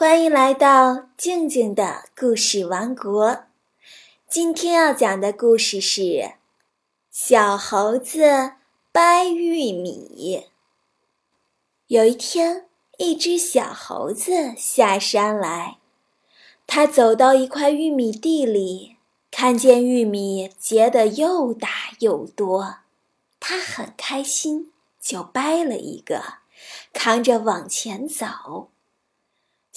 [0.00, 3.44] 欢迎来到静静的故事王国。
[4.30, 6.00] 今天要讲的故事是
[7.10, 8.52] 《小猴子
[8.90, 10.42] 掰玉米》。
[11.88, 12.66] 有一天，
[12.96, 15.76] 一只小猴子下山来，
[16.66, 18.96] 它走到一块玉米地里，
[19.30, 22.76] 看见玉米结得又大又多，
[23.38, 26.22] 它很开心，就掰了一个，
[26.94, 28.70] 扛着往前走。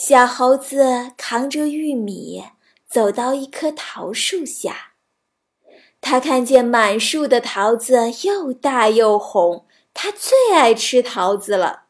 [0.06, 2.44] 小猴子扛着玉米
[2.86, 4.96] 走到一棵桃树下，
[6.02, 11.84] 他看见满树的桃子又大又红，他最爱吃桃子了，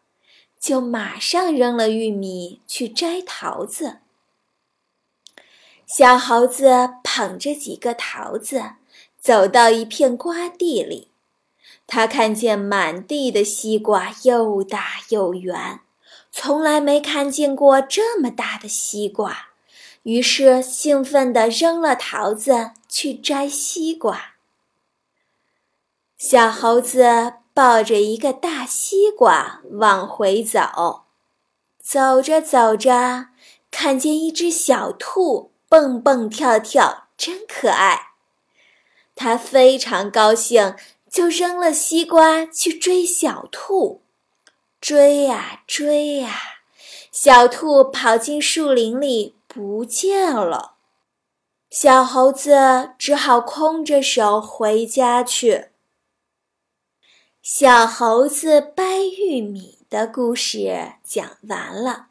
[0.59, 4.01] 就马上扔了玉米去摘桃子。
[5.87, 8.73] 小猴子捧着几个桃子
[9.19, 11.07] 走到一片瓜地里，
[11.87, 15.79] 他看见满地的西瓜又大又圆。
[16.35, 19.49] 从来没看见过这么大的西瓜，
[20.01, 24.33] 于是兴奋地扔了桃子去摘西瓜。
[26.17, 31.03] 小猴子抱着一个大西瓜往回走，
[31.79, 33.27] 走着走着，
[33.69, 38.13] 看见一只小兔蹦蹦跳跳，真可爱。
[39.15, 40.75] 他非常高兴，
[41.07, 44.01] 就扔了西瓜去追小兔。
[44.83, 46.41] 追呀追呀，
[47.09, 50.73] 小兔跑进树林里不见了，
[51.69, 55.69] 小猴子只好空着手回家去。
[57.41, 62.07] 小猴子掰玉米的故事讲完了。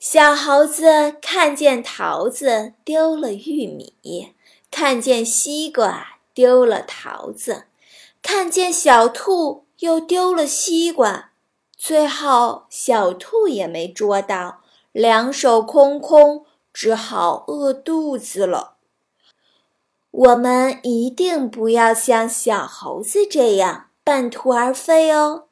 [0.00, 4.34] 小猴子看见桃子丢了玉米，
[4.72, 7.66] 看见西瓜丢了桃子，
[8.20, 11.30] 看见小兔又丢了西瓜。
[11.76, 18.76] 最后，小兔也没捉到，两手空空，只好饿肚子了。
[20.10, 25.48] 我们一定不要像小猴子这样半途而废哦。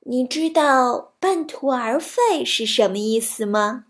[0.00, 3.84] 你知道“半途而废”是什么意思吗？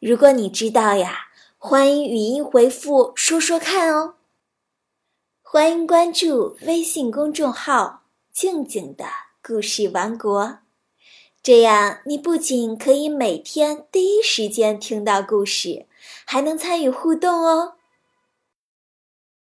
[0.00, 4.16] 如果你知道呀，欢迎语音回复说说看哦。
[5.40, 9.06] 欢迎关注微信公众号“静静的”。
[9.42, 10.58] 故事王国，
[11.42, 15.86] 这样你不仅可以每天第一时间听到故事，
[16.26, 17.74] 还能参与互动哦。